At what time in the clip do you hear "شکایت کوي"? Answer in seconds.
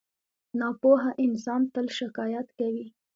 1.99-2.85